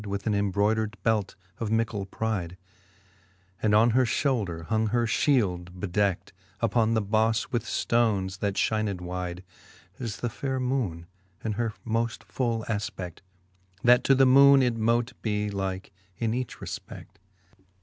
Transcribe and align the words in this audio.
With 0.07 0.25
an 0.25 0.33
embrodered 0.33 0.97
belt 1.03 1.35
of 1.59 1.69
mickell 1.69 2.07
pride; 2.07 2.57
And 3.61 3.75
on 3.75 3.91
her 3.91 4.03
Ihoulder 4.05 4.65
hung 4.65 4.87
her 4.87 5.05
fhield, 5.05 5.79
bedeckt 5.79 6.33
Uppon 6.59 6.95
the 6.95 7.03
bofle 7.03 7.51
with 7.51 7.65
ftones, 7.65 8.39
that 8.39 8.55
Ihined 8.55 8.95
wide^ 8.97 9.43
As 9.99 10.17
the 10.17 10.29
faire 10.31 10.59
moone 10.59 11.05
in 11.43 11.51
her 11.51 11.75
moft 11.85 12.23
full 12.23 12.65
afpe6J:, 12.67 13.19
That 13.83 14.03
to 14.05 14.15
the 14.15 14.25
moone 14.25 14.63
it 14.63 14.75
mote 14.75 15.13
be 15.21 15.51
like 15.51 15.91
in 16.17 16.33
each 16.33 16.57
refpefl^ 16.57 17.01
IV. 17.01 17.05